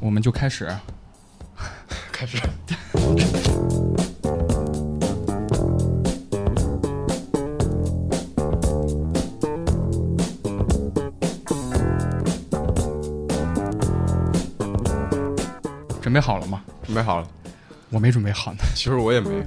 [0.00, 0.68] 我们就开始。
[2.12, 2.38] 开始。
[16.00, 16.62] 准备好了吗？
[16.84, 17.28] 准备好了。
[17.90, 18.58] 我没准备好呢。
[18.74, 19.44] 其实我也没。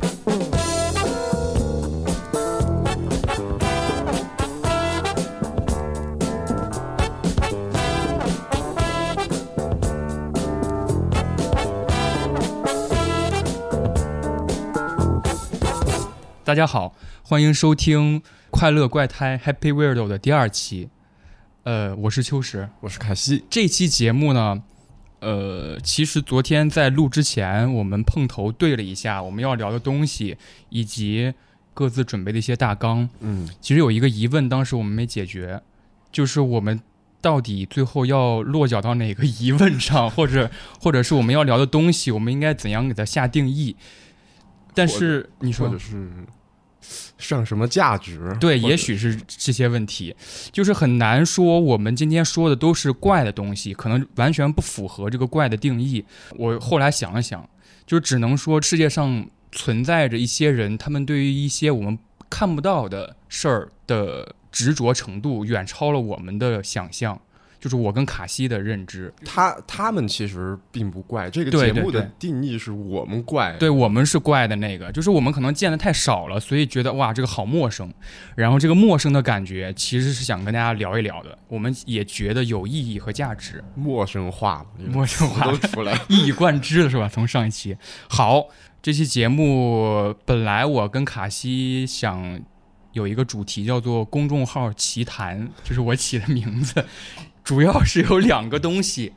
[16.49, 20.89] 大家好，欢迎收听《快乐怪胎 Happy Weirdo》的第二期。
[21.61, 23.45] 呃，我是秋实，我是凯西。
[23.51, 24.63] 这期节目呢，
[25.19, 30.37] 呃，其实昨天在录之前，我们碰头对了一下我们要聊的东西，
[30.69, 31.31] 以及
[31.75, 33.07] 各自准备的一些大纲。
[33.19, 35.61] 嗯，其实有一个疑问，当时我们没解决，
[36.11, 36.81] 就是我们
[37.21, 40.49] 到底最后要落脚到哪个疑问上， 或者
[40.81, 43.75] 或者是我们要聊的东西，我们应该怎样给它下定义？
[44.73, 46.09] 但是你说或者是。
[47.17, 48.35] 上什么价值？
[48.39, 50.15] 对，也许是这些问题，
[50.51, 51.59] 就是很难说。
[51.59, 56.03] 我们今天说的都是怪的东西，可能完全不符合这个怪的定义。
[56.35, 57.47] 我后来想了想，
[57.85, 61.97] 就只能说世界上存在着一些人，他们对于一些我们
[62.29, 67.19] 看不到的事儿的执着程度，远超了我们的想象。
[67.59, 71.29] 就是我跟卡西的认知，他他们其实并不怪。
[71.29, 74.91] 这个节目的定义是我们怪，对我们是怪的那个。
[74.91, 77.93] 就是我们可能见的太少了，所以觉得哇，这个好陌生。
[78.35, 81.37] 然后这个陌生的感觉，其实是想跟大家聊一聊的。
[81.47, 83.63] 我们也觉得有意义和价值。
[83.75, 87.09] 陌生化，陌生化都出来， 一以贯之了是吧？
[87.11, 87.75] 从上一期
[88.07, 88.47] 好，
[88.81, 92.39] 这期节目本来我跟卡西想
[92.93, 96.83] 有一个主题叫做“公众号奇谈”，这是我起的名字。
[97.43, 99.13] 主要是有两个东西，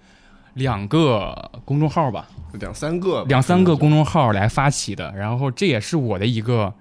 [0.55, 2.29] 两个公众号吧，
[2.61, 5.13] 两三个，两三个公众号来发起的。
[5.15, 6.73] 然后这也是我的一个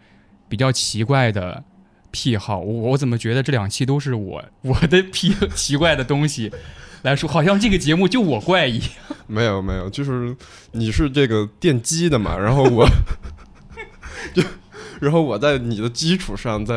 [0.47, 1.63] 比较奇怪的
[2.11, 2.59] 癖好。
[2.59, 6.51] 我我怎么觉得这两期都是我 我的癖奇怪的东西
[7.01, 8.81] 来说，好像这个节目就我怪异。
[9.27, 10.35] 没有没有，就是
[10.71, 12.87] 你是这个电机的嘛，然后我
[14.33, 14.43] 就。
[15.01, 16.75] 然后我在你的基础上再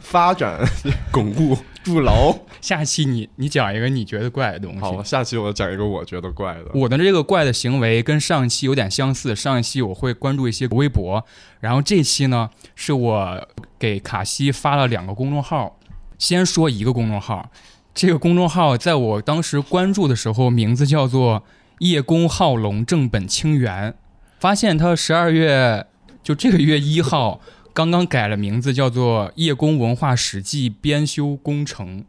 [0.00, 0.56] 发展、
[1.10, 2.32] 巩固、筑牢。
[2.60, 4.78] 下期你你讲一个你觉得怪的东西。
[4.78, 6.66] 好，下期我讲一个我觉得怪的。
[6.74, 9.34] 我的这个怪的行为跟上一期有点相似。
[9.34, 11.24] 上一期我会关注一些微博，
[11.58, 13.48] 然后这期呢是我
[13.80, 15.76] 给卡西发了两个公众号。
[16.18, 17.50] 先说一个公众号，
[17.92, 21.42] 这个公众号在我当时关注的时候，名字叫做
[21.80, 23.96] “叶公好龙正本清源”。
[24.38, 25.88] 发现他十二月。
[26.22, 27.40] 就这个月一号，
[27.72, 32.00] 刚刚改了名字，叫做《叶公文化史记编修工程》。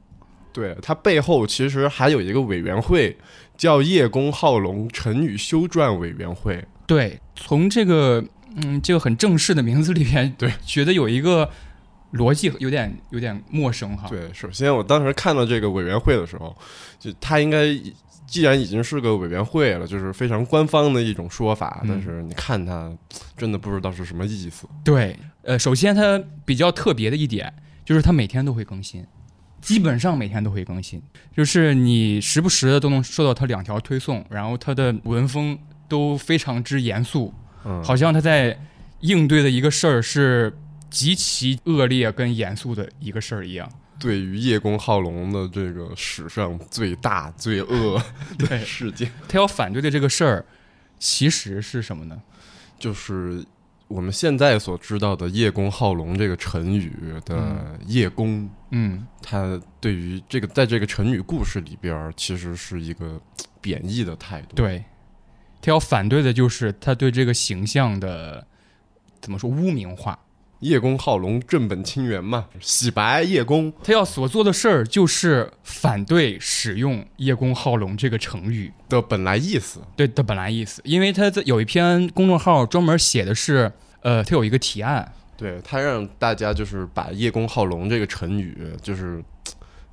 [0.54, 3.18] 对，它背后其实还有一个委员会，
[3.58, 6.64] 叫叶公好龙成语修撰委员会。
[6.86, 8.24] 对，从这个
[8.58, 11.50] 嗯这个很正式的名字里边，对，觉得有一个
[12.14, 14.10] 逻辑有点有点陌生哈。
[14.10, 16.56] 对，首先我当时看到这个委员会的时候，
[17.00, 17.80] 就他应该。
[18.32, 22.90] 既然已经是个委员会了，就是非常官方的一种说法，但是你看它，
[23.36, 24.66] 真的不知道是什么意思。
[24.86, 27.54] 对，呃，首先它比较特别的一点
[27.84, 29.06] 就是它每天都会更新，
[29.60, 31.02] 基本上每天都会更新，
[31.36, 35.60] 就是你时不时的都能收到它两条推送，然后它的文风
[35.90, 37.34] 都非常之严肃，
[37.66, 38.58] 嗯，好像他在
[39.02, 40.58] 应对的一个事儿是
[40.90, 43.70] 极其恶劣跟严肃的一个事儿一样。
[44.02, 48.02] 对于叶公好龙的这个史上最大罪恶
[48.40, 50.44] 的事件，他要反对的这个事儿，
[50.98, 52.20] 其实是什么呢？
[52.80, 53.46] 就是
[53.88, 58.50] 我们现在所知道的“叶公好龙”这个成语的“叶公”。
[58.72, 63.22] 嗯，他对于这个在这个成语故事里边，其实是一个
[63.62, 64.56] 贬义的态度。
[64.56, 64.84] 对，
[65.62, 68.48] 他要反对的就是他对这个形象的
[69.22, 70.18] 怎么说污名化。
[70.62, 73.74] 叶公好龙，正本清源嘛，洗白叶公。
[73.84, 79.82] 他要所做的事儿就是反对使用“叶公好龙”这个成语的本来意思。
[79.96, 83.72] 对的本来意思，因为他在有一篇公众号专门写的是，
[84.02, 89.24] 呃，他有一个提案，对他让大家就是把“叶公好龙”这个成语，就是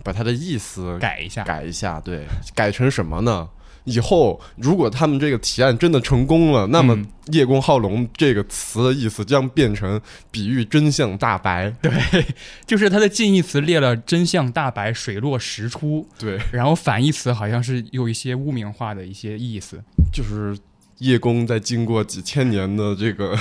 [0.04, 3.48] 把它的意思改一下，改一下，对，改成什么呢？
[3.84, 6.96] 以后如果他们这个提案真的成功了，那么
[7.32, 11.70] “叶公好龙”这个词的意思将变成比喻真相大白。
[11.80, 11.92] 对，
[12.66, 16.06] 就是它的近义词列了“真相大白，水落石出”。
[16.19, 19.82] 对，然后反义词好像是有一些污名化的一些意思，
[20.12, 20.56] 就是
[20.98, 23.36] 叶公在经过几千年的这个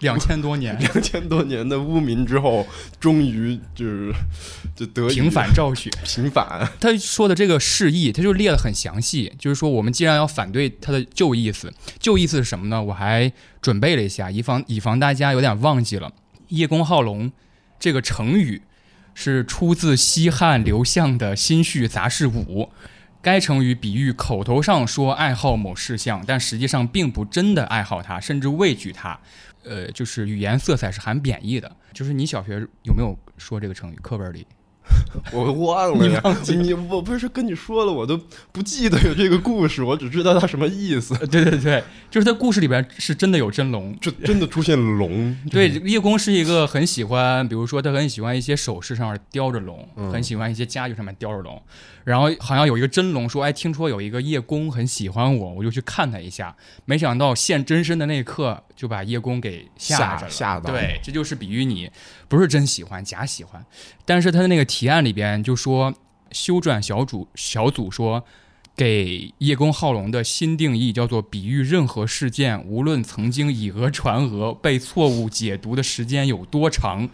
[0.00, 2.66] 两千多年 两千多年的污名之后，
[2.98, 4.12] 终于就是
[4.74, 5.90] 就得平反昭雪。
[6.04, 6.68] 平反。
[6.80, 12.82] 他说的这个释义，他就列的很详细，就是说我们既然要反对他的旧意思，旧意思是什么呢？
[12.82, 16.12] 我还准备了一下，以防以防大家有点忘记了
[16.48, 17.30] ，“叶公好龙”
[17.78, 18.62] 这个成语
[19.14, 22.64] 是出自西汉刘向的《新序杂事五》。
[23.20, 29.20] 该成语比喻口头上说爱好某事项，但实际上并不真的爱好它，甚至畏惧它。
[29.64, 31.76] 呃，就是语言色彩是含贬义的。
[31.92, 33.96] 就是你小学有没有说这个成语？
[33.96, 34.46] 课本里？
[35.32, 36.20] 我忘了呀，
[36.58, 38.18] 你我不是跟你说了，我都
[38.50, 41.14] 不记得有这个故事，我只知道它什么意思。
[41.28, 45.36] 对对对，就是在故事里边是真的有真龙，就真的出现龙。
[45.50, 51.62] 对，叶公是一个很喜欢，比如说他很喜欢一些首饰上面雕着龙，很喜欢一些家具上面雕着龙。
[52.04, 56.52] 然后好像有一个真龙说：“哎，听说有一个叶公很喜欢我，我就去看他一下。”
[56.84, 60.30] 没想到现真身的那一刻就把叶公给吓着了。
[60.30, 60.72] 吓到。
[60.72, 61.88] 对，这就是比喻你
[62.26, 63.64] 不是真喜欢，假喜欢。
[64.04, 65.92] 但是他的那个提案里边就说，
[66.30, 68.24] 修撰小组小组说，
[68.74, 77.10] 给叶公好龙的新定义叫做：比喻任何事件，无论曾经以讹传讹，被错误解读的时间有多长。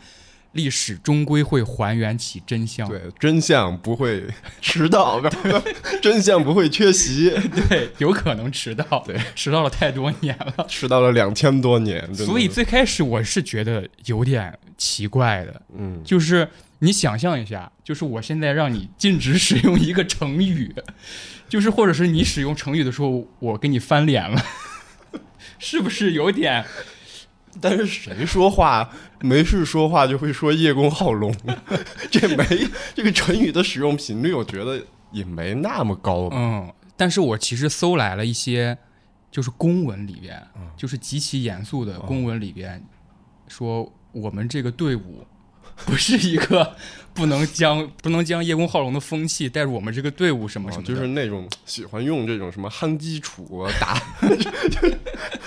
[0.53, 4.25] 历史终归会还原起真相，对，真相不会
[4.63, 5.21] 迟到，
[6.01, 7.31] 真相不会缺席，
[7.69, 16.49] 对，有可能迟到，对，迟到了太多年了，迟到了两千多年，所以最开始我是觉得有点奇怪的，嗯，就是
[16.81, 20.75] 你想象一下，就是我现在让你禁止使用一个成语，
[21.49, 24.41] 就是或者是你使用成语的时候，我给你翻脸了，
[25.59, 26.65] 是不是有点？
[27.61, 28.89] 但是谁说话
[29.21, 31.35] 没事说话就会说叶公好龙？
[32.11, 32.45] 这没
[32.95, 34.81] 这个成语的使用频率，我觉得
[35.11, 36.29] 也没那么高。
[36.31, 38.79] 嗯，但是我其实搜来了一些，
[39.33, 40.41] 就是公文里边，
[40.77, 42.81] 就是极其严肃的公文里边，
[43.49, 45.27] 说我们这个队伍。
[45.87, 46.77] 不是一个
[47.15, 54.01] 不能将不能将叶公好龙的风气带入我们这个队伍什么什么，就是那种喜欢用这种什么夯基础打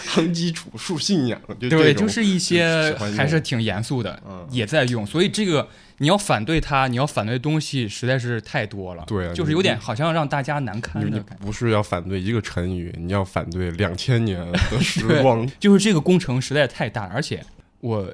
[0.06, 5.06] 夯基础树信仰，对，就是一些还是挺严肃的，也在用。
[5.06, 5.68] 所以这个
[6.00, 11.46] 你要反对他，你要反对的东西实在是太多了，对，就是有点好像让大家难堪的感觉。
[11.46, 17.46] 不是要反对一个成语，你要反对两千年的时 光，就是这个工程实在太大，而且
[17.80, 18.14] 我。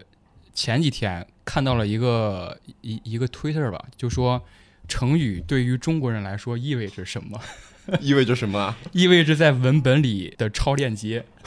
[0.57, 4.44] 前几天看到了一个一一个 Twitter 吧，就说
[4.88, 7.39] 成语对于中国人来说意味着什么？
[8.01, 8.75] 意味着什么？
[8.92, 11.24] 意味着在文本里的超链接。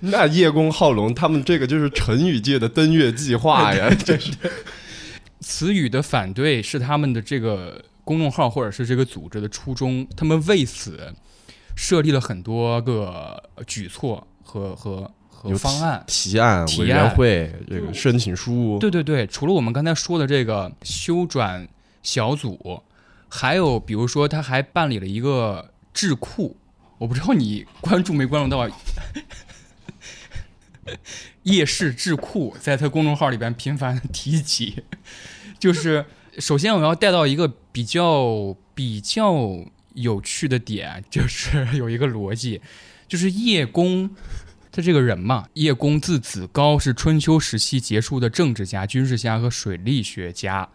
[0.00, 3.88] 那叶公好龙，他们这个就是成语界的登月计划呀！
[4.04, 4.32] 这是
[5.40, 11.14] 词语的反对是他们的这个公众号或者是这个组织的初衷，他们为此
[11.74, 15.10] 设立了很多个举措和和。
[15.46, 18.78] 有方案、提案、委员会这个申请书。
[18.80, 21.68] 对对对，除了我们刚才说的这个修转
[22.02, 22.82] 小组，
[23.28, 26.56] 还有比如说，他还办理了一个智库。
[26.98, 28.66] 我不知道你关注没关注到，
[31.42, 34.82] 夜市智库在他公众号里边频繁提及。
[35.58, 36.06] 就是
[36.38, 39.34] 首先我要带到一个比较比较
[39.94, 42.62] 有趣的点，就是有一个逻辑，
[43.06, 44.10] 就是叶公。
[44.74, 50.68] 他这个人嘛，叶公字子高，是春秋时期杰出的政治家、军事家和水利学家。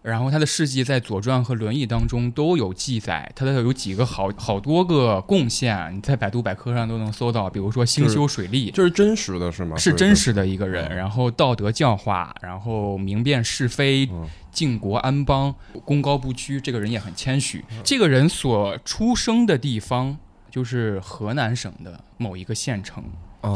[0.00, 7.50] 然后他的事迹在《左传》和《论语》当中都有记载，他的有几个好好多个贡献，你在百度百科上都能搜到。
[7.50, 9.76] 比如说兴修水利，这是真实的是吗？
[9.76, 10.96] 是真实的一个人。
[10.96, 14.08] 然后道德教化，然后明辨是非，
[14.50, 15.54] 靖国安邦，
[15.84, 16.58] 功高不居。
[16.58, 17.62] 这个人也很谦虚。
[17.84, 20.16] 这个人所出生的地方
[20.50, 23.04] 就是河南省的某一个县城。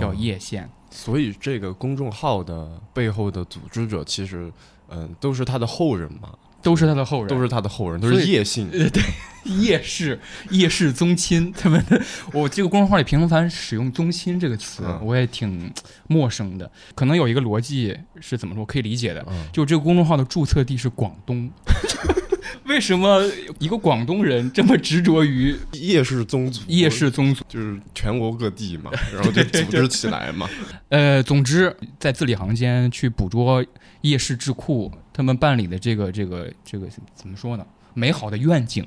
[0.00, 4.50] 叫叶县，所以这个公众号的背后的组织者，其实，
[4.88, 6.30] 嗯，都是他的后人嘛，
[6.62, 9.02] 都是他的后人，都是他的后人，都是叶姓， 对，
[9.44, 11.84] 叶氏，叶氏宗亲， 他们，
[12.32, 15.72] 我这个公众号里频繁使用“宗亲”这个词，我也挺
[16.08, 16.70] 陌生的。
[16.94, 21.48] 可能有一个逻辑是怎么说，可以理解的，就这个公众号的注册地是广东。
[22.68, 23.22] 为什么
[23.58, 26.60] 一个广东人这么执着于夜氏宗族？
[26.66, 30.48] 夜氏宗族就是全国各地嘛，然后就组织起来嘛。
[30.90, 33.64] 呃，总之在字里行间去捕捉
[34.00, 37.64] 夜氏智库他们办理的这个这个这个怎么说呢？
[37.94, 38.84] 美好的愿景。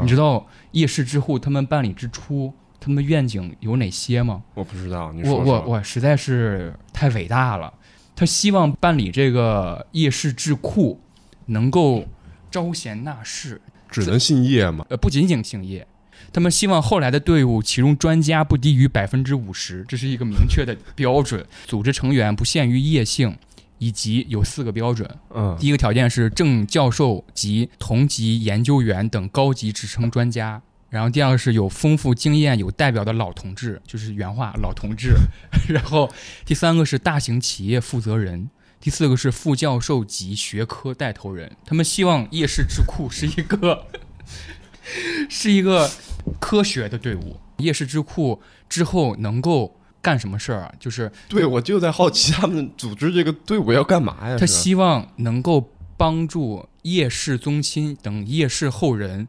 [0.00, 4.42] 你知道夜氏智库他们办理之初，他们的愿景有哪些吗？
[4.54, 5.12] 我不知道。
[5.24, 7.72] 我我我实在是太伟大了。
[8.14, 11.00] 他希望办理这个夜市智库
[11.46, 12.06] 能够。
[12.56, 13.60] 招贤纳士，
[13.90, 14.86] 只能姓叶吗？
[14.88, 15.86] 呃，不仅仅姓叶，
[16.32, 21.44] 他们希望后来的队伍其中专家不低于百分之五十，这是一个明确的标准。
[21.68, 23.36] 组织成员不限于叶姓，
[23.76, 25.06] 以及有四个标准。
[25.34, 30.62] 嗯第一个条件是正教授及同级研究员等高级职称专家。
[30.88, 35.14] 然后第二个是有丰富经验、有代表的老同志，就是原话老同志。
[35.68, 36.10] 然后
[36.46, 38.48] 第三个是大型企业负责人，
[38.80, 41.56] 第四个是副教授级学科带头人。
[41.64, 43.86] 他们希望夜市智库是一个
[45.28, 45.90] 是一个
[46.38, 47.40] 科学的队伍。
[47.58, 50.74] 夜市智库之后能够干什么事儿啊？
[50.78, 54.36] 就是对，我就在好奇他们组织这个队伍要干嘛呀？
[54.38, 59.26] 他希望能够帮助夜市宗亲等夜市后人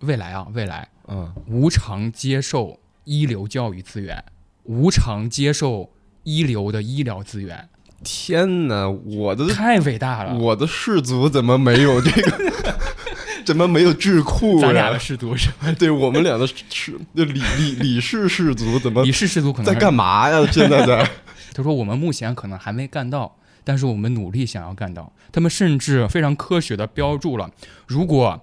[0.00, 4.24] 未来啊，未来嗯，无偿接受一流教育资源，
[4.64, 5.92] 无偿接受
[6.24, 7.68] 一流的医疗资源，
[8.04, 10.36] 天哪，我的太伟大了！
[10.38, 12.52] 我的氏族怎么没有这个？
[13.44, 14.98] 怎么没有智库啊咱俩的？
[14.98, 15.70] 氏族是吧？
[15.78, 20.46] 对我们俩的氏，就李李李氏氏族怎么李氏氏族可能在干嘛呀？
[20.50, 21.10] 现在在
[21.52, 25.12] 他说我们目前可能还没干到，但是我们努力想要干到。
[25.30, 27.50] 他们甚至非常科学的标注了，
[27.86, 28.40] 如果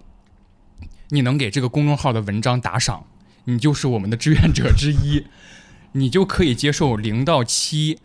[1.09, 3.05] 你能给这个公众号的文章打赏，
[3.45, 5.25] 你就是我们的志愿者之一，
[5.93, 7.97] 你就可以接受零到七、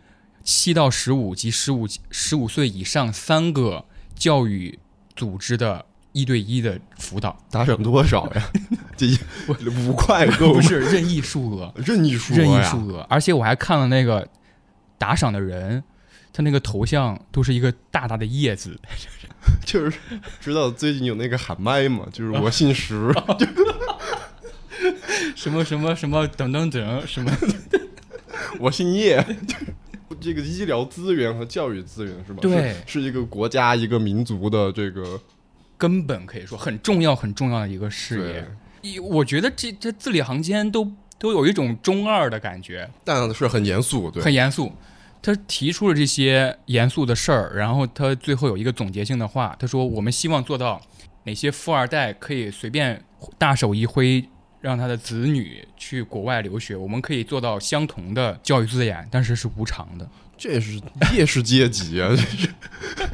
[0.47, 3.83] 七到十五及十五十五岁以上三个
[4.15, 4.79] 教育
[5.13, 8.49] 组织的一对一的辅导，打赏多少呀？
[8.95, 9.19] 这一
[9.85, 10.53] 五块够？
[10.53, 11.73] 不是任意数额。
[11.75, 14.25] 任意数任意呀数额，而且我还看了那个
[14.97, 15.83] 打赏的人，
[16.31, 18.79] 他那个头像都是一个大大的叶子，
[19.65, 19.99] 就是
[20.39, 23.13] 知道最近有那个喊麦吗，就是我姓石，
[25.35, 27.29] 什么什么什么等等等什么，
[28.59, 29.21] 我姓叶。
[30.19, 32.39] 这个医疗资源和教育资源是吧？
[32.41, 35.19] 对是，是一个国家一个民族的这个
[35.77, 38.45] 根本可以说很重要很重要的一个事
[38.83, 38.99] 业。
[39.01, 44.71] 我觉得这这字里行间都都有一种中二的感觉，但是很严肃，对，很严肃。
[45.19, 50.79] 他提出了这些严肃的事儿，然后他最后有一个总结性的话，他说：“我们希望做到
[51.23, 53.03] 哪些富二代可以随便
[53.37, 54.23] 大手一挥，
[54.67, 60.05] 让他的子女去国外留学，我们可以做到相同的教育资源，但是是无偿的。
[60.37, 60.77] 这是
[61.15, 62.09] 夜市阶级啊！
[62.09, 62.49] 这是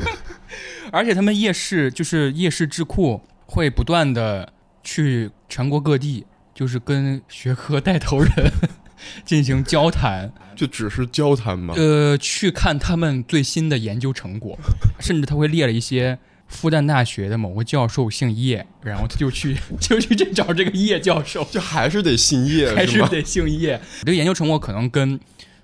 [0.91, 4.51] 而且他们夜市就是夜市智库会不断的
[4.83, 8.51] 去全国各地，就是跟学科带头人
[9.23, 11.75] 进行交谈，就只是交谈吗。
[11.77, 14.57] 呃，去看他们最新的研究成果，
[14.99, 16.17] 甚至他会列了一些
[16.53, 22.75] 复旦大学的某个教授姓叶，然后他就去 就去这找这个叶教授，就还是得姓叶，是吗？
[22.75, 23.81] 还是得姓叶。
[24.01, 25.19] 这个研究成果可能跟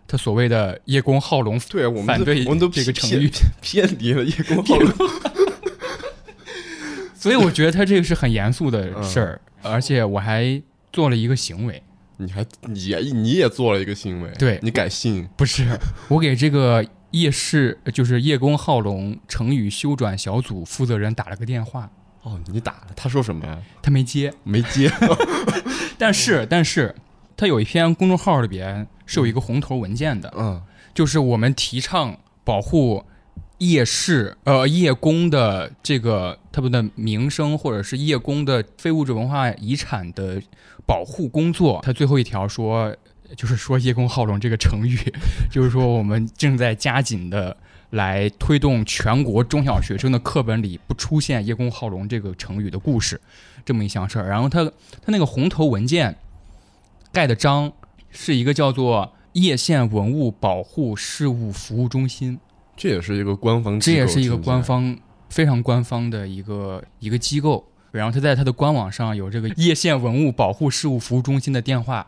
[0.07, 3.31] 他所谓的叶公好龙对，我们都反对我们都这个偏成语，
[3.61, 4.91] 偏离了叶公好龙。
[7.15, 11.83] 所以我觉得他这个是很严肃的事儿，而且我还做了一个行为，
[12.17, 21.89] 你还你也你也做了一个行为，对你改姓，不是我给这个叶氏就是叶公好龙成语修转小组负责人打了个电话，
[22.23, 23.57] 哦，你打了，他说什么呀？
[23.81, 24.33] 他没接。
[24.43, 24.91] 没接。
[25.97, 26.95] 但是，但是，
[27.35, 30.61] 他有一篇公众号里边是有一个红头文件的，嗯
[30.93, 33.05] 就是我们提倡保护
[33.59, 40.41] 夜市呃叶公的这个他们的名声，或者是叶公的非物质文化遗产的
[40.85, 41.79] 保护工作。
[41.83, 42.95] 他最后一条说，
[43.35, 44.97] 就是说叶公好龙这个成语，
[45.51, 47.55] 就是说我们正在加紧的。
[47.91, 53.19] 来推动全国中小学生的课本里不出现“叶公好龙”这个成语的故事，
[53.65, 54.29] 这么一项事儿。
[54.29, 56.15] 然后他他那个红头文件
[57.11, 57.73] 盖的章
[58.11, 62.37] 是一个叫做叶县文物保护事务服务中心，
[62.77, 64.61] 这也是一个官方，这也是一个官。
[64.61, 64.95] 方
[65.27, 67.67] 非常官方的一个一个机构。
[67.89, 72.05] 然后他在他的官网上有这个叶县文物保护事务服务中心的电话，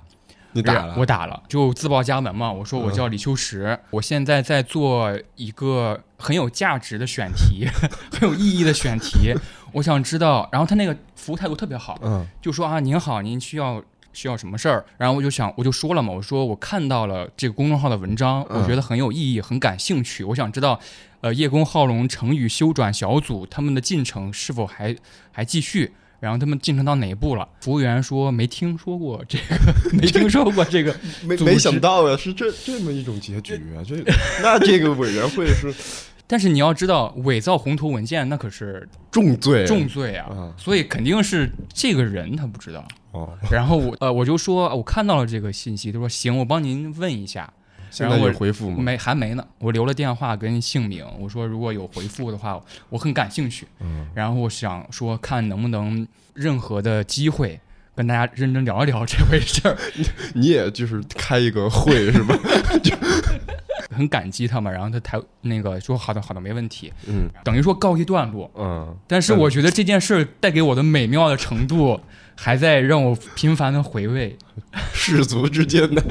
[0.53, 2.51] 你打了，我打了，就自报家门嘛。
[2.51, 7.67] 我说我叫李秋实，我现在在做一个很有价值的选题，
[8.11, 9.33] 很有意义的选题。
[9.73, 13.81] 我想知道，然后他那个服务态度特别好，嗯就说啊，您好，您需要
[14.11, 14.83] 需要什么事儿？
[14.97, 20.77] 然后我就想，我就说了嘛，我说我看到了这个公众号的文章，嗯我觉得很有意义，很感兴趣，我想知道，
[21.21, 24.93] 呃，叶公好龙成语修转小组他们的进程是否还
[25.31, 25.93] 还继续？
[26.21, 27.45] 然后他们进程到哪一步了？
[27.61, 30.95] 服务员说没听说过这个，没听说过这个。
[31.25, 33.81] 没 没想到呀，是这这么一种结局啊！
[33.85, 33.95] 这
[34.43, 35.73] 那这个委员会是
[36.27, 42.87] 但是你要知道，伪造红头文件那可是重罪，重罪啊，啊所以肯定是这个人他不知道。
[43.13, 43.35] 哦。
[43.51, 47.51] 然后我呃我就说我看到了这个信息，他说行，我帮您问一下。
[47.91, 48.77] 现在然后我有回复吗？
[48.81, 53.67] 没还没呢，我留了电话跟姓名，我说如果有回复的话，我很感兴趣。
[53.81, 57.59] 嗯然后我想说看能不能任何的机会
[57.93, 59.77] 跟大家认真聊一聊这回事儿。
[60.33, 62.35] 你也就是开一个会是吧？
[63.91, 68.49] 很感激他们，然后他台那个说好的好的没问题，嗯等于说告一段落。
[68.55, 71.99] 嗯，但是我觉得这件事儿带给我的美妙的程度，
[72.35, 74.37] 还在让我频繁的回味
[74.93, 76.03] 氏族之间的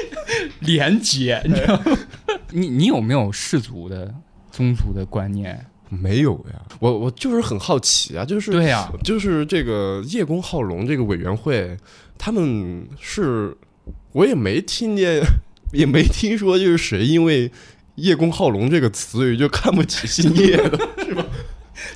[0.60, 1.98] 连结，你知道吗？
[2.50, 4.14] 你你有没有氏族的
[4.50, 5.66] 宗族的观念？
[5.88, 6.62] 没有呀。
[6.80, 11.76] 我我就是很好奇啊，就是对呀、就是这个叶公好龙这个委员会，
[12.18, 13.56] 他们是
[14.12, 15.22] 我也没听见，
[15.72, 17.50] 也没听说就是谁因为
[17.96, 20.78] 叶公好龙这个词语就看不起姓叶的。
[21.04, 21.24] 是吧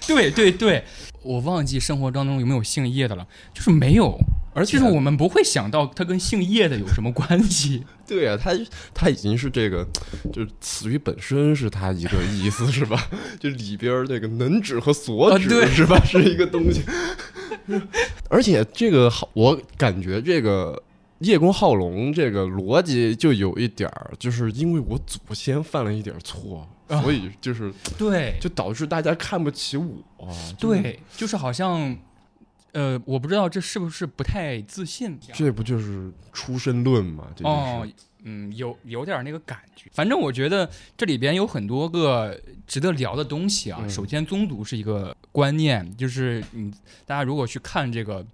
[0.07, 0.85] 对对对，
[1.23, 4.19] 我忘记生活当中有没有姓叶的了，就是没有，
[4.55, 7.85] 而且就是我们不会想到他跟姓叶的有什么关系。
[8.07, 8.53] 对呀、他
[8.93, 9.87] 他已经是这个，
[10.33, 13.09] 就是词语本身是他一个意思是吧？
[13.39, 16.83] 就里边儿这个能指和所指、是吧，是一个东西。
[18.29, 20.83] 而且这个好，我感觉这个
[21.21, 26.67] 叶公好龙这个逻辑就有一点儿，就是因为我祖先犯了一点儿错，啊
[27.03, 29.95] 所以就是对就导致大家看不起我。
[30.59, 31.97] 就是对，就是好像，
[32.73, 35.19] 呃，我不知道这是不是不太自信。
[35.33, 37.29] 这不就是出身论吗？
[37.37, 37.87] 这就是、哦，
[38.25, 39.89] 嗯，有有点那个感觉。
[39.93, 43.79] 反正我觉得这里边有很多个值得聊的东西啊。
[43.83, 46.71] 嗯首先，宗族是一个观念，就是你
[47.07, 48.27] 大家如果去看这个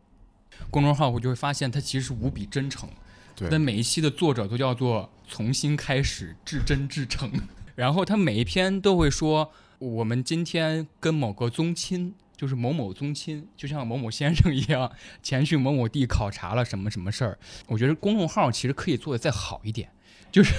[0.71, 2.89] 公众号，我就会发现它其实是无比真诚。
[3.37, 7.31] 对但每一期的作者都叫做从新开始，至真至诚。
[7.77, 14.91] 然后他每一篇都会说，我们今天跟某个宗亲，就是某某宗亲，就像某某先生一样，
[15.23, 17.39] 前去某某地考察了什么什么事儿。
[17.69, 19.91] 我觉得公众号其实可以做的再好一点，
[20.37, 20.53] 就是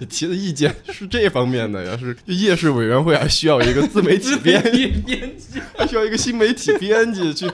[0.00, 5.60] 你提的意见是这方面的呀，是夜市委员会还需要一个自媒体编辑，编辑。
[5.78, 7.48] 还需要一个新媒体编辑去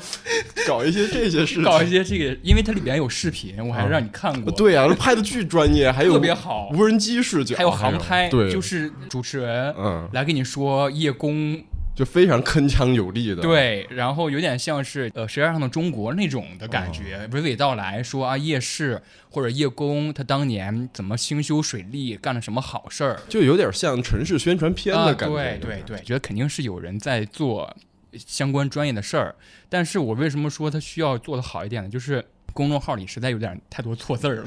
[0.67, 1.62] 搞一些这些事情。
[1.62, 11.62] 搞一些这个，因为它里边有视频，我还让你看过，对啊、拍的巨专业，还有特别好，无人机视角，还有航拍，对，就是主持人嗯，来跟你说叶公
[11.97, 25.35] 就非常铿锵有力的。，对，然后有点像是呃《舌尖上的中国》那种的感觉，娓娓道来说啊叶氏或者叶公他当年怎么兴修水利，干了什么好事儿就有点像城市宣传片啊，的感觉。
[25.35, 27.75] 对对对，觉得肯定是有人在做
[28.13, 29.35] 相关专业的事儿，
[29.71, 31.89] 但是我为什么说他需要做的好一点呢？
[31.89, 34.47] 就是公众号里实在有点太多错字儿了。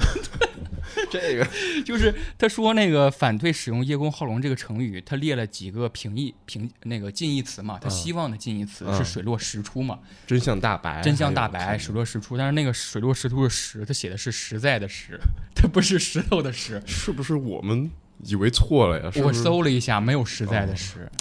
[1.10, 1.48] 这个
[1.86, 12.38] 就是他说那个反对使用“叶公好龙”这个成语，他列了几个平义平那个近义词嘛，他嗯希望的近义词嗯是水落石出嘛，真相大白，真相大白，水落石出。
[12.38, 15.20] 但是那个水落石出的石，他写的是实在的实，
[15.56, 16.82] 它不是石头的石。
[16.86, 17.90] 是不是我们
[18.26, 19.12] 以为错了呀？
[19.12, 21.12] 是我搜了一下，没有实在的哦实。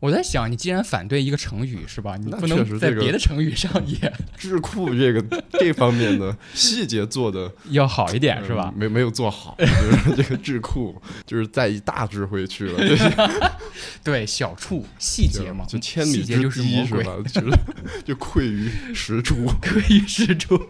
[0.00, 8.78] 我在想，你既然反对一个成语是吧，你那不能在别的成语上也 智库这个这方面的细节做的 要好一点是吧嗯？
[8.78, 13.04] 没没有做好，就是这个智库就是在意大智慧去了，就是
[14.02, 16.62] 对，小处细节嘛，就千里之细节就是
[17.04, 17.16] 吧？
[17.28, 17.58] 就是
[18.02, 20.66] 就愧于石出，溃于石出。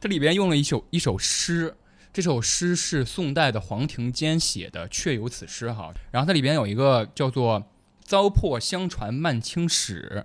[0.00, 1.74] 它里边用了一首一首诗，
[2.14, 5.92] 这首诗是宋代的黄庭坚写的，确有此诗哈。
[6.10, 7.62] 然后它里边有一个叫做
[8.06, 10.24] “糟粕相传漫青史，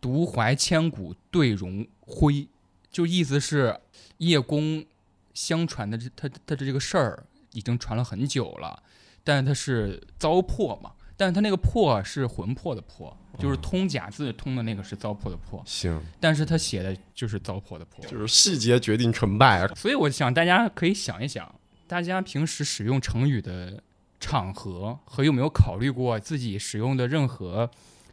[0.00, 2.48] 独怀千古对荣辉”，
[2.90, 3.78] 就意思是
[4.18, 4.84] 叶公
[5.34, 8.82] 相传的这他他的这个事儿已经传了很久了，
[9.22, 10.92] 但是他是糟粕嘛。
[11.16, 19.68] 但是他那个魄是魂魄的魄，就是通假字通的那个是糟粕的粕，行，但是他写的就是糟粕的粕，就是细节决定成败啊。
[19.76, 21.54] 所以我想大家可以想一想，
[21.86, 23.82] 大家平时使用成语的
[24.20, 27.68] 场合和有没有考虑过自己使用的任何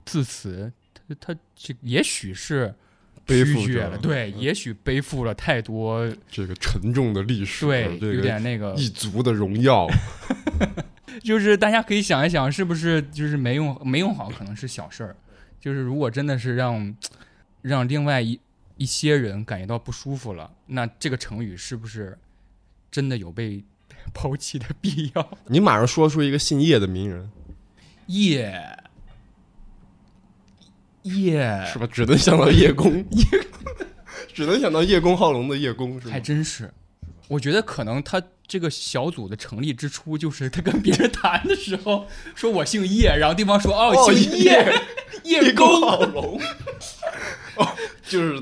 [0.05, 0.71] 字词，
[1.07, 2.73] 它它这也许是
[3.25, 9.85] 背负了，对，也许背负了太多，这个沉重的历史，对，有这个点那个，一族的荣耀
[11.21, 15.15] 就是大家可以想一想，是不是就是没用没用好，可能是小事儿，
[15.59, 16.95] 就是如果真的是让
[17.61, 18.39] 让另外一
[18.77, 22.17] 一些人感觉到不舒服了，那这个成语是不是
[22.89, 23.61] 真的有被
[24.13, 25.38] 抛弃的必要？
[25.47, 27.30] 你马上说出一个姓叶的名人，
[28.08, 28.54] 叶
[31.04, 31.88] 叶是吧？
[31.91, 33.26] 只能想到叶公，叶
[34.34, 36.19] 只能想到叶公好龙的叶公，还？
[36.19, 36.71] 真是，
[37.28, 44.73] 我觉得可能他这个小组的成立之初，就是他跟别人谈的时候 说我姓叶，然后对方说哦哦姓叶
[45.23, 46.39] 叶公，好龙，
[47.56, 47.67] 哦，
[48.08, 48.41] 就是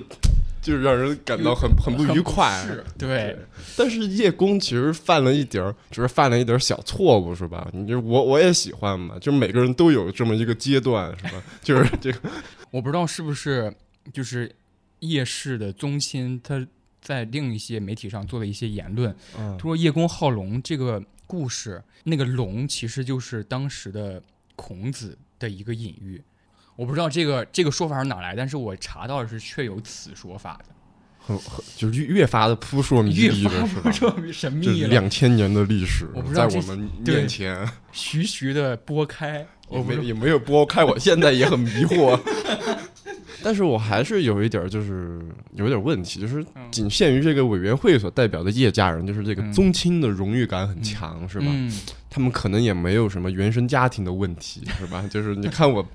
[0.66, 2.66] 就是让人感到很很不愉快。
[2.66, 3.38] 是对。
[3.78, 7.70] 但是叶公其实犯了一点儿，只是犯了一点儿小错误，是吧？
[7.72, 11.44] 你就我我也喜欢嘛，就每个人都有这么一个阶段，是吧？
[11.62, 12.20] 就是这个
[12.72, 13.72] 我不知道是不是
[14.12, 14.52] 就是
[15.02, 16.66] 叶氏的宗亲他
[17.00, 19.16] 在另一些媒体上做了一些言论，
[19.62, 24.20] 说叶公好龙这个故事，那个龙其实就是当时的
[24.56, 26.20] 孔子的一个隐喻。
[26.76, 30.66] 我不知道这个这个说法是哪来，但是我查到的是确有此说法的，
[31.20, 33.92] 很很就是越越发的扑朔迷离了，是吧？
[34.32, 39.46] 神秘了，两千年的历史我不知道在我们面前，徐徐的拨开。
[39.88, 42.20] 没也没有拨开，我现在也很迷惑。
[43.42, 45.20] 但是我还是有一点儿就是
[45.56, 51.48] 有一点问题，就是嗯仅限于这个委员会所代表的叶家人，就是这个嗯宗亲的荣誉感很强，是吧？
[51.50, 51.72] 嗯，
[52.16, 55.04] 他们可能也没有什么原生家庭的问题，是吧？
[55.12, 55.86] 就是你看我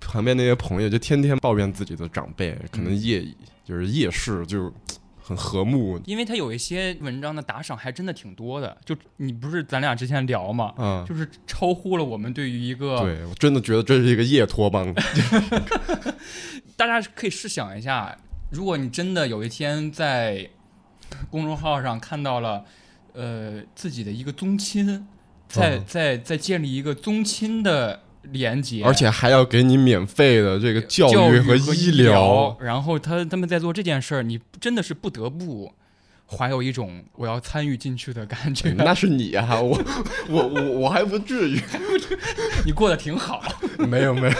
[0.00, 3.22] 旁边那些朋友，就天天抱怨自己的长辈，可能夜
[3.62, 4.72] 就是夜市就
[5.20, 11.04] 很和睦因为他有一些文章的打赏还真的挺多的，就你不是咱俩之前聊嘛，嗯。
[11.06, 14.90] 就是超乎了我们对于一个对，我真的觉得这是一个夜托帮，
[16.74, 18.16] 大家可以试想一下，
[18.50, 20.48] 如果你真的有一天在
[21.28, 22.64] 公众号上看到了，
[23.12, 25.06] 呃，自己的一个宗亲，
[25.48, 35.72] 在嗯在在建立一个宗亲的连接，而且还要给你免费的这个教教育和医疗，然后他他们在做这件事儿，你真的是不得不
[36.26, 38.70] 怀有一种我要参与进去的感觉。
[38.72, 39.80] 那是你啊，我
[40.28, 41.60] 我我我还不至于，
[42.66, 43.40] 你过得挺好，
[43.78, 44.34] 没有没有。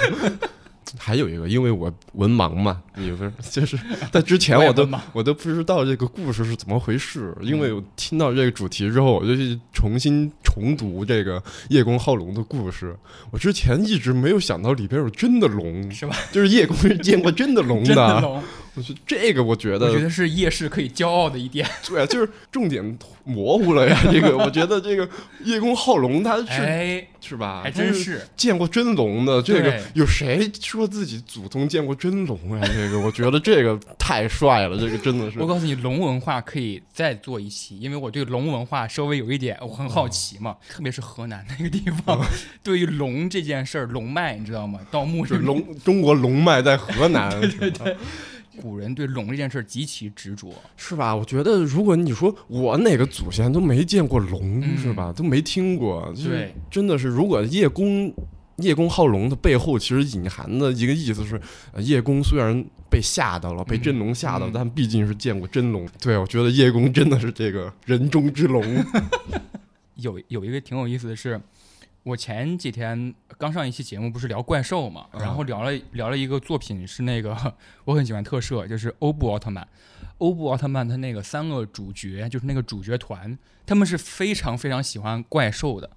[0.99, 3.79] 还有一个，因为我文盲嘛，你不是 就是
[4.13, 12.97] 在之前我都我都不知道这个故事是怎么回事，因为我听到这个主题之后，我就去重新重读这个叶公好龙的故事。
[13.31, 16.17] 我之前一直没有想到里边有真的龙，是吧？
[16.33, 18.43] 就是叶公是见过真的龙 真的龙，
[18.77, 21.67] 我觉得这个我觉得我觉得是夜市可以骄傲的一点。
[21.89, 23.99] 对啊，就是重点模糊了呀。
[24.13, 25.09] 这个我觉得这个
[25.45, 27.63] 叶公好龙他是、哎，是吧？
[27.65, 28.21] 还真是。
[28.37, 29.43] 见过真龙的。
[29.43, 32.65] 这个有谁说自己祖宗见过真龙呀？
[32.73, 35.47] 这个我觉得这个太帅了，这个真的是我。
[35.47, 42.21] 告诉你，龙文化可以再做一期，因为我对龙文化稍微有一点我很好奇嘛，特别是河南那个地方，
[42.63, 44.81] 对于龙这件事儿，龙脉你知道吗？
[44.91, 47.97] 盗墓是龙，中国龙脉在河南， 对对
[48.61, 50.53] 古人对龙这件事儿极其执着。
[50.77, 51.15] 是吧？
[51.15, 55.13] 我觉得如果你说我哪个祖先都没见过龙，嗯是吧？
[55.13, 58.13] 都没听过，就是对真的是，如果叶公
[58.57, 61.41] 叶公好龙的背后，其实隐含的一个意思是，
[61.73, 65.87] 呃叶公虽然被吓到了，被真龙吓到，嗯但毕竟是见过真龙。
[66.01, 68.65] 对，我觉得叶公真的是这个人中之龙。
[69.97, 71.41] 有有一个挺有意思的是，
[72.07, 77.37] 我前几天刚上一期节目，不是聊怪兽嘛，嗯然后聊了聊了一个作品是那个
[77.85, 79.67] 我很喜欢特摄，就是欧布奥特曼。
[80.19, 85.91] 欧布奥特曼他那个三个主角，就是那个主角团，他们是非常非常喜欢怪兽的，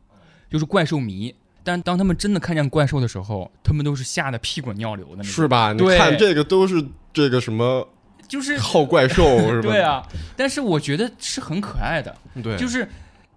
[0.49, 1.35] 就是怪兽迷。
[1.63, 5.31] 但当他们真的看见怪兽的时候，他们都是吓得屁滚尿流的那种。
[5.31, 5.73] 是吧？
[5.73, 7.87] 你看这个都是这个什么
[8.27, 9.69] 就是 好怪兽是吧？
[9.69, 10.03] 对啊，
[10.35, 12.17] 但是我觉得是很可爱的。
[12.41, 12.89] 对，就是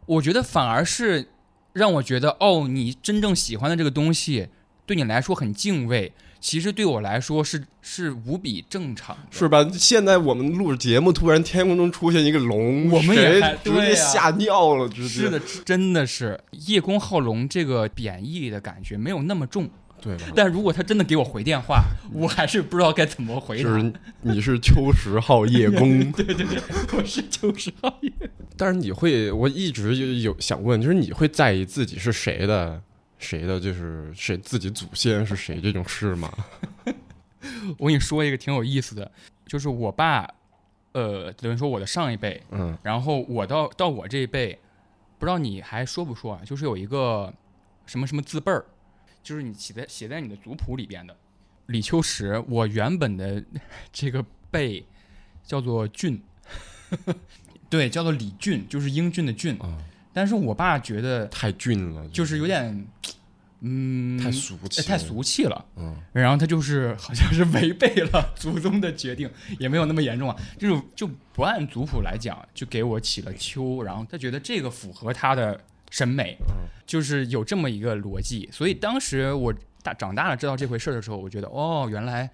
[0.06, 1.28] 我觉得反而是
[1.72, 4.48] 让我觉得，哦，你真正喜欢的这个东西，
[4.85, 9.16] 对你来说很敬畏，其实对我来说是是无比正常。
[9.30, 9.66] 是吧？
[9.72, 19.70] 现在我们录节目，突然天空中出现一个龙，我们也直接吓尿了，直接是的，真的是叶公好龙这个贬义的感觉没有那么重，
[20.02, 20.24] 对吧？
[20.34, 23.62] 但如果他真的给我回电话，我还是不知道该怎么回答。
[23.62, 26.58] 就是你是秋实号叶 公，对对对，
[26.98, 28.12] 我是就是好叶。
[28.56, 32.82] 但是你会，我一直就有想问，就是你会在意自己是谁的，
[33.18, 36.30] 谁的，就是谁自己祖先是谁这种事吗？
[37.78, 39.10] 我跟你说一个挺有意思的，
[39.46, 40.28] 就是我爸，
[40.92, 44.58] 呃，等于说我的上一辈，嗯然后我到到我这一辈，
[45.18, 46.40] 不知道你还说不说啊？
[46.44, 47.32] 就是有一个
[47.86, 48.64] 什么什么字辈儿，
[49.22, 51.16] 就是你写在写在你的族谱里边的。
[51.66, 53.42] 李秋实，我原本的
[53.92, 54.85] 这个辈
[55.44, 56.20] 叫做俊，
[57.70, 59.56] 对，叫做李俊，就是英俊的俊。
[59.58, 59.78] 啊，
[60.12, 62.87] 但是我爸觉得太俊了，就是有点，
[63.61, 65.64] 嗯，太俗气太俗气了。
[65.76, 75.58] 嗯，然后他就是好像是违背了 祖宗的决定，也没有那么严重啊，就是就不按族谱来讲，就给我起了秋，然后他觉得这个符合他的
[75.92, 76.38] 审美，
[76.87, 82.31] 就是有这么一个逻辑，所以当时我大长大了知道这回事儿的时候，我觉得哦，原来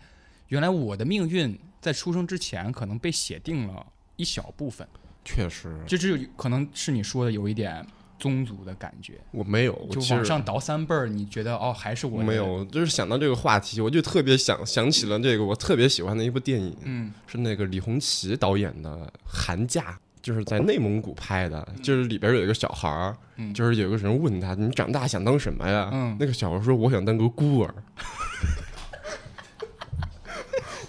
[0.47, 4.87] 原来我的命运在出生之前可能被写定了一小部分，
[5.25, 7.85] 确实，就是可能是你说的有一点
[8.17, 17.13] 宗族的感觉，我没有，我就往上倒三辈儿，你觉得哦还是我没，有，就是想到这个话题，我就特别想想起了这个我特别喜欢的一部电影，嗯。
[17.27, 18.91] 是那个李红旗导演的
[19.25, 19.83] 《寒假》，
[20.23, 27.75] 就是在内蒙古拍的，就是里边有一个小孩儿，嗯就是有个人问他：“你长大想当什么呀？”嗯那个小孩说：“我想当个孤儿。”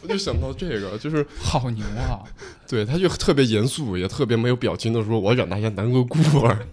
[0.01, 2.23] 我就想到这个，就是好牛啊！
[2.67, 6.57] 对，他就特别严肃，也特别没有表情的说：“我长大想当个孤儿。”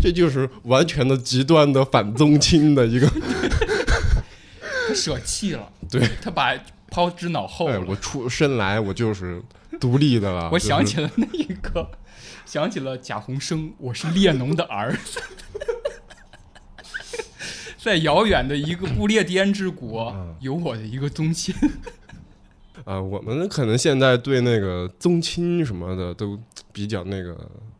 [0.00, 3.08] 这就是完全的极端的反宗亲的一个。
[4.88, 6.54] 他舍弃了，对他把
[6.88, 7.84] 抛之脑后哎，了。
[7.88, 9.42] 我出生来我就是
[9.78, 10.50] 独立的了。
[10.52, 11.90] 我想起了那一个，
[12.44, 15.20] 想起了贾宏声，我是列侬的儿子，
[17.78, 21.54] 在遥远的一个不列颠之国，嗯有我的一个宗亲。
[22.84, 26.38] 啊，我们可能现在对那个宗亲什么的都
[26.72, 27.36] 比较那个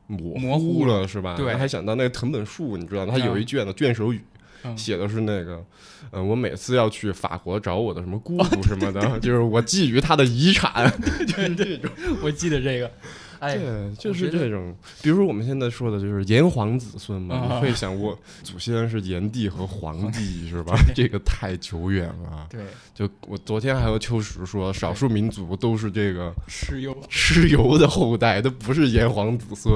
[0.07, 1.35] 模模糊糊了，是吧？
[1.37, 4.38] 对还想到那个藤本树，你知道，他嗯有一卷的卷首语，嗯
[4.77, 5.65] 写的是那个，
[6.11, 10.93] 呃，我每次要去法国找我的什么姑姑什么的， 就是我觊觎他的遗产，
[11.27, 11.91] 就是这种。
[12.23, 12.91] 我记得这个，
[13.39, 14.75] 哎，对，就是这种。
[15.03, 20.75] 比如说我们现在说的就是炎黄子孙嘛，啊你会想我祖先是炎帝和黄帝 是吧？
[20.95, 22.47] 这个太久远了。
[22.51, 22.61] 对，
[22.95, 29.73] 就我昨天还和秋实说，少数民族都是这个蚩尤，蚩尤的后代，都不是炎黄子孙。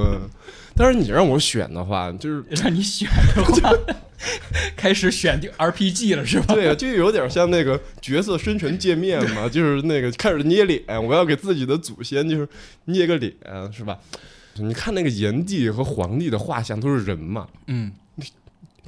[0.74, 3.70] 但是你让我选的话，就是让你选的话，
[4.76, 6.54] 开始选 RPG 了是吧？
[6.54, 12.48] 对啊，就有点像那个角色生成界面嘛， 就是那个开始捏脸，我要给自己的祖先就是
[12.86, 13.32] 捏个脸，
[13.72, 13.98] 是吧？
[14.56, 17.90] 你看那个炎帝和黄帝的画像都是人嘛，嗯，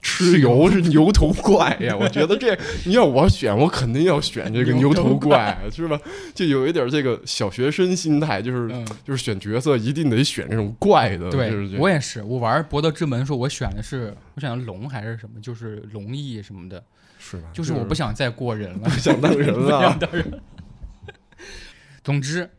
[0.04, 5.98] 蚩尤是牛头怪呀，我觉得这你要我选，我肯定要选这个牛牛头头怪，是吧？
[6.34, 16.84] 就有一点这个小学生心态，就是、嗯就是选角色一定得选这种怪的，对就是我也是，我玩《博德之门》的时候，我选的是我选的龙还是什么，就是龙翼什么的，
[17.18, 17.48] 是吧？
[17.54, 20.30] 就是我不想再过人了，不想当人 不想，当人。
[22.02, 22.50] 总之，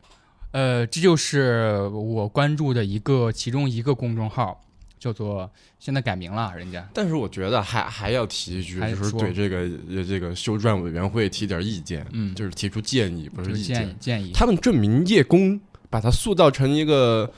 [0.50, 4.60] 呃，这就是我关注的一个其中一个公众号，
[4.98, 6.88] 叫做现在改名了，人家。
[6.94, 12.34] 但是我觉得还还要提一句，就是对这个呃这个修撰委员会提点意见，嗯。
[12.34, 17.30] 就是提出建议，不是是意建议建议，他们证明叶公把他塑造成一个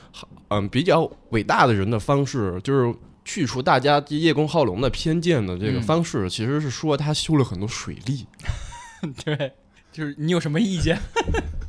[0.49, 5.81] 嗯比较伟大的人的方式，就是去除大家对叶公好龙的偏见的这个嗯。
[5.81, 8.25] 方式，其实是说他修了很多水利。
[9.23, 9.53] 对，
[9.91, 10.97] 就是你有什么意见？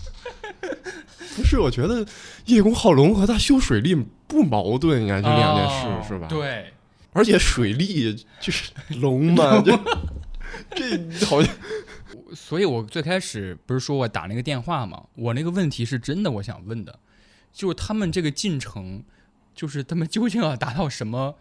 [1.40, 2.06] 不是，我觉得
[2.46, 3.94] 叶公好龙和他修水利
[4.26, 6.72] 不矛盾呀，这两件事、哦是吧？，对，
[7.12, 9.78] 而且水利就是龙嘛， 就
[10.74, 11.54] 这好像
[12.34, 16.98] 所以我最开始不是说我打那个电话嘛，我那个问题是真的，我想问的，
[17.52, 19.02] 就是他们这个进程，
[19.54, 21.36] 就是他们究竟要达到什么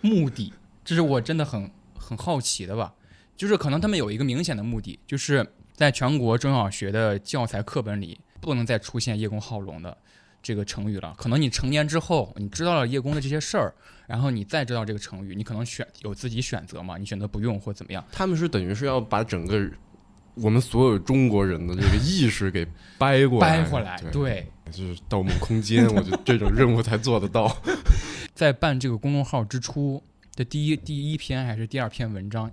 [0.00, 0.52] 目的？
[0.84, 2.94] 这是我真的很很好奇的吧。
[3.36, 9.96] 就是可能他们有一个明显的目的，就是在全国中小学的教材课本里不能再出现叶公好龙的
[10.42, 11.14] 这个成语了。
[11.16, 13.72] 可能你成年之后，你知道了叶公的这些事儿，
[14.06, 18.04] 然后你再知道这个成语，你可能选有自己选择嘛，你选择不用或怎么样。
[18.12, 19.70] 他们是等于是要把整个
[20.34, 22.66] 我们所有中国人的这个意识给
[22.98, 24.12] 掰过来，掰回来，对，
[24.64, 27.56] 对，就是《盗梦空间》，我觉得这种任务才做得到。
[28.34, 30.02] 在办这个公众号之初
[30.34, 32.50] 的第一第一篇还是第二篇文章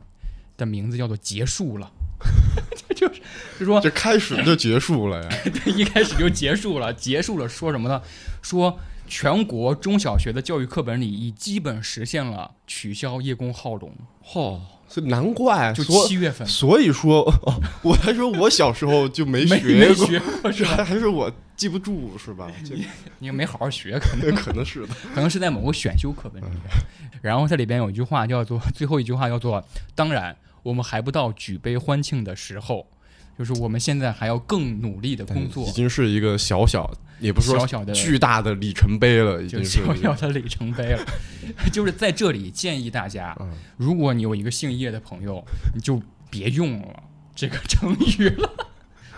[0.57, 1.98] 的名字叫做“结束了”，这
[3.59, 5.29] 就说这开始就结束了呀！
[5.43, 8.01] 对一开始就结束了，结束了说什么呢？
[8.41, 13.91] 说全国中小学的教育课本里已基本实现了取消叶公好龙，
[14.33, 20.63] 哦，所以难怪，就所七月份所以说，哦，我还说我小时候就没没学过，没学过是？
[20.63, 22.47] 还还是我记不住是吧？
[22.63, 22.85] 你
[23.17, 24.93] 你没好好学，可能可能是的。
[25.13, 26.61] 可能是在某个选修课本里面。
[27.21, 29.61] 然后它里边有一句话叫做最后一句话叫做
[29.93, 32.87] “当然，我们还不到举杯欢庆的时候”，
[33.39, 40.99] 就是我们现在还要更努力的工作已，经是一个小小，也不是说小小的巨大的里程碑了，已经是小小的里程碑了。
[41.71, 45.41] 就是在这里建议大家，嗯如果你有一个姓叶的朋友，
[45.73, 48.51] 你就别用了这个成语了，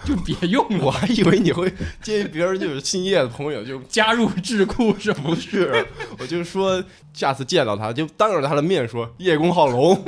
[0.06, 5.88] 就别用了，我还以为你会建议别人就是姓叶的朋友就加入智库是不 不是，
[6.20, 10.00] 我就说下次见到他就当着他的面说叶公好龙，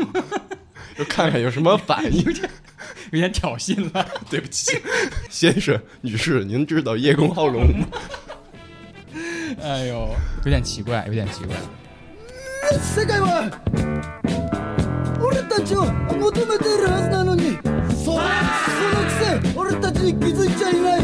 [0.96, 2.24] 就看看有什么反应。
[3.11, 4.07] 有点挑衅了。
[4.31, 4.81] 对不起，
[5.31, 7.87] 先生、女士，您知道叶公好龙吗？
[9.62, 11.57] 哎呦，有点奇怪，有点奇怪。
[12.81, 13.50] 世界は
[15.20, 17.57] 俺たちを求めているはずなのに
[17.88, 18.20] そその
[19.04, 21.00] くせ俺たちに気づいちゃいない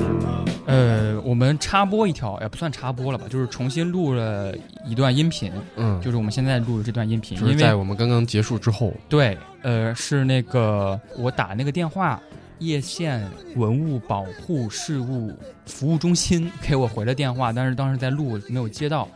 [0.69, 4.53] 呃，我们插播一条，也不算插播了吧，就是重新录了
[4.85, 12.21] 一段音频，嗯就是我们现在录的这段音频，就是因为在我们刚刚结束之后，对，呃，是那个我打那个电话，
[12.59, 15.33] 叶县文物保护事务
[15.65, 19.07] 服务中心给我回了电话，但是当时在录没有接到，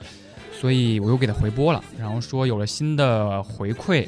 [0.60, 4.08] 所以我又给他回拨了，然后说有了新的回馈。